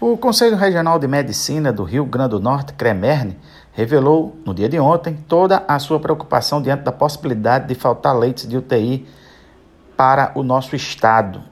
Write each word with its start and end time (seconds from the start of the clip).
O 0.00 0.16
Conselho 0.16 0.56
Regional 0.56 0.96
de 0.96 1.08
Medicina 1.08 1.72
do 1.72 1.82
Rio 1.82 2.04
Grande 2.04 2.30
do 2.30 2.38
Norte, 2.38 2.72
CREMERNE, 2.72 3.36
revelou 3.72 4.36
no 4.46 4.54
dia 4.54 4.68
de 4.68 4.78
ontem 4.78 5.18
toda 5.26 5.64
a 5.66 5.76
sua 5.80 5.98
preocupação 5.98 6.62
diante 6.62 6.84
da 6.84 6.92
possibilidade 6.92 7.66
de 7.66 7.74
faltar 7.74 8.16
leitos 8.16 8.46
de 8.46 8.56
UTI 8.56 9.08
para 9.96 10.30
o 10.36 10.44
nosso 10.44 10.76
estado. 10.76 11.42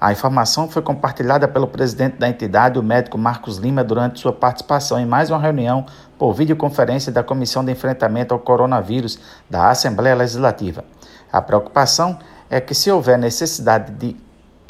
A 0.00 0.10
informação 0.10 0.68
foi 0.68 0.82
compartilhada 0.82 1.46
pelo 1.46 1.68
presidente 1.68 2.16
da 2.16 2.28
entidade, 2.28 2.80
o 2.80 2.82
médico 2.82 3.16
Marcos 3.16 3.58
Lima, 3.58 3.84
durante 3.84 4.18
sua 4.18 4.32
participação 4.32 4.98
em 4.98 5.06
mais 5.06 5.30
uma 5.30 5.38
reunião 5.38 5.86
por 6.18 6.32
videoconferência 6.32 7.12
da 7.12 7.22
Comissão 7.22 7.64
de 7.64 7.70
Enfrentamento 7.70 8.34
ao 8.34 8.40
Coronavírus 8.40 9.20
da 9.48 9.70
Assembleia 9.70 10.16
Legislativa. 10.16 10.84
A 11.32 11.40
preocupação 11.40 12.18
é 12.50 12.60
que, 12.60 12.74
se 12.74 12.90
houver 12.90 13.16
necessidade 13.16 13.92
de 13.92 14.16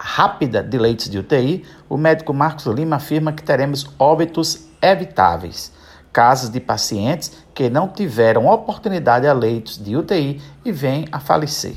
rápida 0.09 0.63
de 0.63 0.79
leitos 0.79 1.11
de 1.11 1.19
UTI, 1.19 1.65
o 1.87 1.99
médico 1.99 2.33
Marcos 2.33 2.65
Lima 2.65 2.97
afirma 2.97 3.31
que 3.31 3.43
teremos 3.43 3.87
óbitos 3.99 4.67
evitáveis 4.81 5.71
casos 6.11 6.49
de 6.49 6.59
pacientes 6.59 7.33
que 7.55 7.69
não 7.69 7.87
tiveram 7.87 8.47
oportunidade 8.47 9.27
a 9.27 9.33
leitos 9.35 9.77
de 9.77 9.95
UTI 9.95 10.41
e 10.65 10.73
vêm 10.73 11.07
a 11.13 11.21
falecer. 11.21 11.77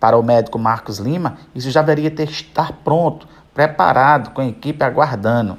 Para 0.00 0.16
o 0.16 0.22
médico 0.22 0.58
Marcos 0.58 0.98
Lima, 0.98 1.36
isso 1.54 1.70
já 1.70 1.82
deveria 1.82 2.10
ter 2.10 2.28
estar 2.30 2.72
pronto, 2.82 3.28
preparado, 3.52 4.30
com 4.30 4.40
a 4.40 4.46
equipe 4.46 4.82
aguardando. 4.82 5.58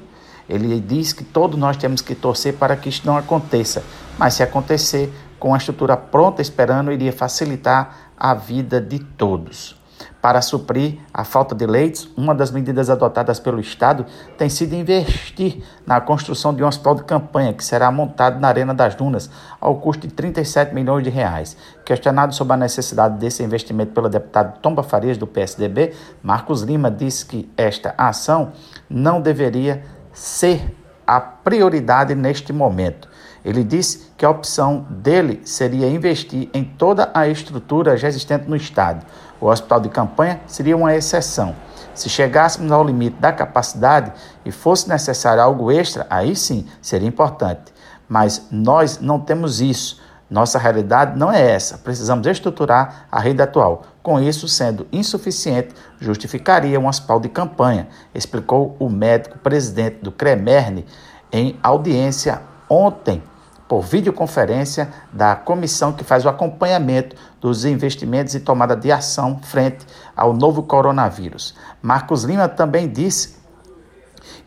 Ele 0.50 0.82
diz 0.82 1.14
que 1.14 1.24
todos 1.24 1.58
nós 1.58 1.78
temos 1.78 2.02
que 2.02 2.16
torcer 2.16 2.56
para 2.56 2.76
que 2.76 2.90
isso 2.90 3.04
não 3.06 3.16
aconteça, 3.16 3.84
mas 4.18 4.34
se 4.34 4.42
acontecer, 4.42 5.14
com 5.40 5.54
a 5.54 5.58
estrutura 5.58 5.96
pronta 5.96 6.42
esperando, 6.42 6.92
iria 6.92 7.14
facilitar 7.14 8.12
a 8.18 8.34
vida 8.34 8.82
de 8.82 8.98
todos. 8.98 9.77
Para 10.22 10.42
suprir 10.42 11.00
a 11.14 11.24
falta 11.24 11.54
de 11.54 11.66
leitos, 11.66 12.10
uma 12.18 12.34
das 12.34 12.52
medidas 12.52 12.90
adotadas 12.90 13.40
pelo 13.40 13.60
Estado 13.60 14.06
tem 14.38 14.50
sido 14.50 14.74
investir 14.74 15.64
na 15.86 16.02
construção 16.02 16.54
de 16.54 16.64
um 16.64 16.68
hospital 16.68 16.96
de 16.96 17.04
campanha 17.04 17.54
que 17.54 17.64
será 17.64 17.92
montado 17.92 18.40
na 18.40 18.48
Arena 18.48 18.74
das 18.74 18.96
Dunas, 18.96 19.30
ao 19.60 19.76
custo 19.76 20.08
de 20.08 20.14
37 20.14 20.74
milhões 20.74 21.04
de 21.04 21.10
reais. 21.10 21.56
Questionado 21.86 22.34
sobre 22.34 22.54
a 22.54 22.58
necessidade 22.58 23.18
desse 23.18 23.44
investimento 23.44 23.94
pelo 23.94 24.10
deputado 24.10 24.60
Tomba 24.60 24.84
Farias, 24.84 25.18
do 25.18 25.28
PSDB, 25.28 25.94
Marcos 26.22 26.62
Lima 26.62 26.90
disse 26.90 27.26
que 27.26 27.50
esta 27.56 27.94
ação 27.98 28.52
não 28.90 29.22
deveria 29.22 29.84
ser 30.12 30.76
a 31.06 31.22
prioridade 31.22 32.14
neste 32.16 32.52
momento. 32.52 33.08
Ele 33.48 33.64
disse 33.64 34.12
que 34.18 34.26
a 34.26 34.30
opção 34.30 34.86
dele 34.90 35.40
seria 35.46 35.90
investir 35.90 36.50
em 36.54 36.66
toda 36.66 37.10
a 37.14 37.30
estrutura 37.30 37.96
já 37.96 38.10
existente 38.10 38.44
no 38.50 38.58
Estado. 38.58 39.06
O 39.40 39.46
hospital 39.46 39.80
de 39.80 39.88
campanha 39.88 40.42
seria 40.46 40.76
uma 40.76 40.94
exceção. 40.94 41.56
Se 41.94 42.10
chegássemos 42.10 42.70
ao 42.74 42.84
limite 42.84 43.16
da 43.22 43.32
capacidade 43.32 44.12
e 44.44 44.52
fosse 44.52 44.90
necessário 44.90 45.42
algo 45.42 45.72
extra, 45.72 46.06
aí 46.10 46.36
sim 46.36 46.68
seria 46.82 47.08
importante. 47.08 47.74
Mas 48.10 48.48
nós 48.52 49.00
não 49.00 49.18
temos 49.18 49.62
isso. 49.62 50.02
Nossa 50.30 50.60
realidade 50.60 51.18
não 51.18 51.32
é 51.32 51.52
essa. 51.52 51.78
Precisamos 51.78 52.28
estruturar 52.28 53.08
a 53.10 53.18
rede 53.18 53.42
atual. 53.42 53.84
Com 54.04 54.20
isso, 54.20 54.46
sendo 54.50 54.86
insuficiente, 54.92 55.74
justificaria 56.02 56.78
um 56.78 56.88
hospital 56.90 57.22
de 57.22 57.30
campanha, 57.30 57.88
explicou 58.14 58.76
o 58.78 58.90
médico 58.90 59.38
presidente 59.38 60.00
do 60.02 60.12
CREMERNE 60.12 60.86
em 61.32 61.58
audiência 61.64 62.42
ontem 62.70 63.24
por 63.68 63.82
videoconferência 63.82 64.90
da 65.12 65.36
comissão 65.36 65.92
que 65.92 66.04
faz 66.04 66.26
o 66.26 66.30
acompanhamento 66.30 67.16
dos 67.42 67.66
investimentos 67.66 68.34
e 68.34 68.40
tomada 68.40 68.76
de 68.76 68.92
ação 68.92 69.40
frente 69.44 69.86
ao 70.16 70.34
novo 70.34 70.64
coronavírus. 70.64 71.54
Marcos 71.82 72.24
Lima 72.24 72.48
também 72.48 72.88
disse 72.88 73.38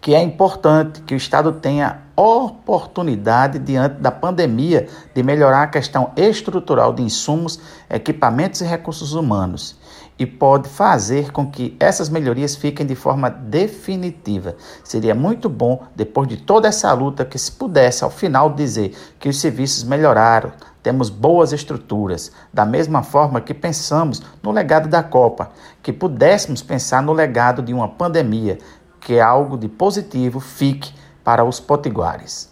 que 0.00 0.14
é 0.14 0.22
importante 0.22 1.02
que 1.02 1.14
o 1.14 1.16
Estado 1.16 1.52
tenha 1.52 2.00
oportunidade 2.20 3.58
diante 3.58 3.94
da 3.94 4.10
pandemia 4.10 4.86
de 5.14 5.22
melhorar 5.22 5.62
a 5.62 5.68
questão 5.68 6.12
estrutural 6.14 6.92
de 6.92 7.02
insumos, 7.02 7.58
equipamentos 7.88 8.60
e 8.60 8.64
recursos 8.64 9.14
humanos. 9.14 9.78
E 10.18 10.26
pode 10.26 10.68
fazer 10.68 11.32
com 11.32 11.50
que 11.50 11.74
essas 11.80 12.10
melhorias 12.10 12.54
fiquem 12.54 12.84
de 12.84 12.94
forma 12.94 13.30
definitiva. 13.30 14.54
Seria 14.84 15.14
muito 15.14 15.48
bom, 15.48 15.82
depois 15.96 16.28
de 16.28 16.36
toda 16.36 16.68
essa 16.68 16.92
luta, 16.92 17.24
que 17.24 17.38
se 17.38 17.50
pudesse 17.50 18.04
ao 18.04 18.10
final 18.10 18.52
dizer 18.52 18.94
que 19.18 19.30
os 19.30 19.40
serviços 19.40 19.82
melhoraram, 19.82 20.52
temos 20.82 21.08
boas 21.08 21.54
estruturas, 21.54 22.32
da 22.52 22.66
mesma 22.66 23.02
forma 23.02 23.40
que 23.40 23.54
pensamos 23.54 24.22
no 24.42 24.50
legado 24.50 24.90
da 24.90 25.02
Copa, 25.02 25.52
que 25.82 25.92
pudéssemos 25.92 26.60
pensar 26.60 27.02
no 27.02 27.14
legado 27.14 27.62
de 27.62 27.72
uma 27.72 27.88
pandemia, 27.88 28.58
que 29.00 29.18
algo 29.18 29.56
de 29.56 29.68
positivo 29.68 30.38
fique 30.38 30.92
para 31.30 31.44
os 31.44 31.60
potiguares. 31.60 32.50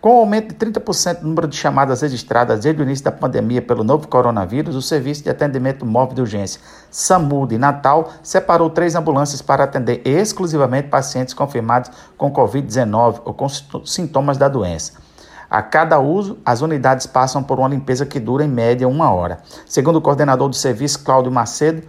Com 0.00 0.16
o 0.16 0.18
aumento 0.18 0.48
de 0.48 0.56
30% 0.56 1.20
do 1.20 1.28
número 1.28 1.46
de 1.46 1.56
chamadas 1.56 2.00
registradas 2.00 2.58
desde 2.58 2.82
o 2.82 2.84
início 2.84 3.04
da 3.04 3.12
pandemia 3.12 3.62
pelo 3.62 3.84
novo 3.84 4.08
coronavírus, 4.08 4.74
o 4.74 4.82
Serviço 4.82 5.22
de 5.22 5.30
Atendimento 5.30 5.86
Móvel 5.86 6.16
de 6.16 6.20
Urgência 6.22 6.60
SAMU 6.90 7.46
de 7.46 7.56
Natal 7.56 8.10
separou 8.24 8.68
três 8.68 8.96
ambulâncias 8.96 9.40
para 9.40 9.62
atender 9.62 10.02
exclusivamente 10.04 10.88
pacientes 10.88 11.34
confirmados 11.34 11.88
com 12.18 12.32
Covid-19 12.32 13.20
ou 13.24 13.32
com 13.32 13.46
sintomas 13.84 14.36
da 14.36 14.48
doença. 14.48 14.94
A 15.48 15.62
cada 15.62 16.00
uso, 16.00 16.36
as 16.44 16.62
unidades 16.62 17.06
passam 17.06 17.44
por 17.44 17.60
uma 17.60 17.68
limpeza 17.68 18.04
que 18.04 18.18
dura 18.18 18.44
em 18.44 18.48
média 18.48 18.88
uma 18.88 19.14
hora. 19.14 19.38
Segundo 19.64 19.96
o 19.96 20.02
coordenador 20.02 20.48
do 20.48 20.56
serviço, 20.56 21.04
Cláudio 21.04 21.30
Macedo, 21.30 21.86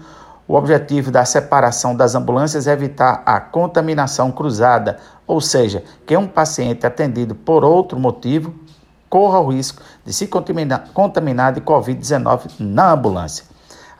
o 0.47 0.55
objetivo 0.55 1.11
da 1.11 1.25
separação 1.25 1.93
das 1.93 2.15
ambulâncias 2.15 2.67
é 2.67 2.71
evitar 2.71 3.21
a 3.25 3.39
contaminação 3.39 4.31
cruzada, 4.31 4.97
ou 5.25 5.41
seja, 5.41 5.83
que 6.05 6.15
um 6.15 6.27
paciente 6.27 6.85
atendido 6.85 7.35
por 7.35 7.65
outro 7.65 7.99
motivo 7.99 8.55
corra 9.09 9.39
o 9.39 9.51
risco 9.51 9.81
de 10.05 10.13
se 10.13 10.27
contaminar, 10.27 10.89
contaminar 10.93 11.51
de 11.51 11.59
Covid-19 11.59 12.51
na 12.59 12.91
ambulância. 12.93 13.45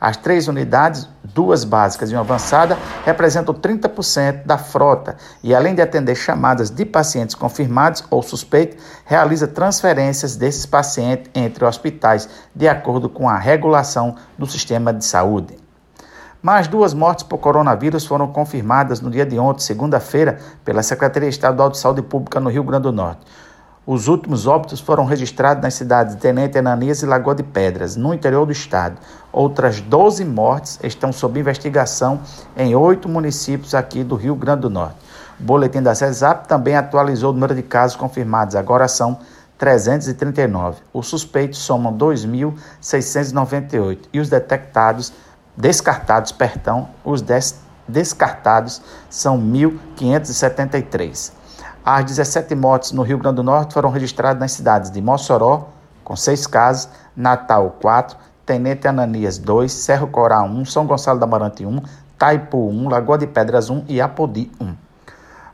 As 0.00 0.16
três 0.16 0.46
unidades, 0.46 1.08
duas 1.24 1.64
básicas 1.64 2.10
e 2.10 2.14
uma 2.14 2.20
avançada, 2.20 2.78
representam 3.04 3.52
30% 3.52 4.46
da 4.46 4.56
frota 4.56 5.16
e, 5.42 5.52
além 5.54 5.74
de 5.74 5.82
atender 5.82 6.14
chamadas 6.14 6.70
de 6.70 6.84
pacientes 6.86 7.34
confirmados 7.34 8.04
ou 8.08 8.22
suspeitos, 8.22 8.82
realiza 9.04 9.48
transferências 9.48 10.36
desses 10.36 10.64
pacientes 10.64 11.28
entre 11.34 11.64
hospitais 11.64 12.28
de 12.54 12.68
acordo 12.68 13.08
com 13.08 13.28
a 13.28 13.36
regulação 13.36 14.14
do 14.38 14.46
sistema 14.46 14.94
de 14.94 15.04
saúde. 15.04 15.67
Mais 16.40 16.68
duas 16.68 16.94
mortes 16.94 17.24
por 17.24 17.38
coronavírus 17.38 18.06
foram 18.06 18.28
confirmadas 18.28 19.00
no 19.00 19.10
dia 19.10 19.26
de 19.26 19.36
ontem, 19.40 19.60
segunda-feira, 19.60 20.38
pela 20.64 20.84
Secretaria 20.84 21.28
Estadual 21.28 21.68
de 21.68 21.78
Saúde 21.78 22.00
Pública 22.00 22.38
no 22.38 22.48
Rio 22.48 22.62
Grande 22.62 22.84
do 22.84 22.92
Norte. 22.92 23.22
Os 23.84 24.06
últimos 24.06 24.46
óbitos 24.46 24.78
foram 24.78 25.04
registrados 25.04 25.60
nas 25.62 25.74
cidades 25.74 26.14
de 26.14 26.20
Tenente 26.20 26.56
Ananias 26.56 27.02
e 27.02 27.06
Lagoa 27.06 27.34
de 27.34 27.42
Pedras, 27.42 27.96
no 27.96 28.14
interior 28.14 28.46
do 28.46 28.52
estado. 28.52 28.98
Outras 29.32 29.80
12 29.80 30.24
mortes 30.24 30.78
estão 30.84 31.12
sob 31.12 31.40
investigação 31.40 32.20
em 32.56 32.76
oito 32.76 33.08
municípios 33.08 33.74
aqui 33.74 34.04
do 34.04 34.14
Rio 34.14 34.36
Grande 34.36 34.60
do 34.60 34.70
Norte. 34.70 34.94
O 35.40 35.42
boletim 35.42 35.82
da 35.82 35.92
CESAP 35.92 36.46
também 36.46 36.76
atualizou 36.76 37.30
o 37.30 37.32
número 37.32 37.54
de 37.54 37.62
casos 37.62 37.96
confirmados, 37.96 38.54
agora 38.54 38.86
são 38.86 39.18
339. 39.58 40.82
Os 40.92 41.08
suspeitos 41.08 41.58
somam 41.58 41.92
2.698 41.96 43.98
e 44.12 44.20
os 44.20 44.28
detectados 44.28 45.12
descartados, 45.58 46.30
perdão, 46.30 46.88
os 47.04 47.20
des 47.20 47.60
descartados 47.86 48.80
são 49.10 49.40
1.573. 49.40 51.32
As 51.84 52.04
17 52.04 52.54
mortes 52.54 52.92
no 52.92 53.02
Rio 53.02 53.18
Grande 53.18 53.36
do 53.36 53.42
Norte 53.42 53.74
foram 53.74 53.90
registradas 53.90 54.38
nas 54.38 54.52
cidades 54.52 54.90
de 54.90 55.00
Mossoró, 55.02 55.68
com 56.04 56.14
6 56.14 56.46
casos, 56.46 56.88
Natal 57.16 57.76
4, 57.80 58.16
Tenente 58.46 58.86
Ananias 58.86 59.38
2, 59.38 59.72
Cerro 59.72 60.06
Corá 60.06 60.42
1, 60.42 60.64
São 60.66 60.86
Gonçalo 60.86 61.18
da 61.18 61.26
Marante 61.26 61.66
1, 61.66 61.80
Taipu 62.16 62.68
1, 62.68 62.88
Lagoa 62.88 63.18
de 63.18 63.26
Pedras 63.26 63.68
1 63.68 63.84
e 63.88 64.00
Apodi 64.00 64.50
1. 64.60 64.87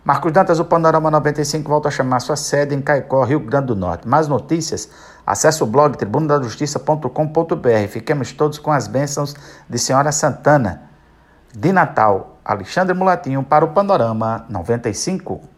Marcos 0.04 0.32
Dantas, 0.32 0.60
o 0.60 0.66
Panorama 0.66 1.10
95 1.10 1.66
volta 1.66 1.88
a 1.88 1.90
chamar 1.90 2.20
sua 2.20 2.36
sede 2.36 2.74
em 2.74 2.82
Caicó, 2.82 3.24
Rio 3.24 3.40
Grande 3.40 3.68
do 3.68 3.74
Norte. 3.74 4.06
Mais 4.06 4.28
notícias? 4.28 4.90
Acesse 5.26 5.62
o 5.62 5.66
blog 5.66 5.96
tribunadajustiça.com.br. 5.96 7.88
Fiquemos 7.88 8.30
todos 8.32 8.58
com 8.58 8.70
as 8.70 8.86
bênçãos 8.86 9.34
de 9.66 9.78
Senhora 9.78 10.12
Santana. 10.12 10.90
De 11.56 11.72
Natal, 11.72 12.38
Alexandre 12.44 12.92
Mulatinho 12.92 13.42
para 13.42 13.64
o 13.64 13.68
Panorama 13.68 14.44
95. 14.50 15.53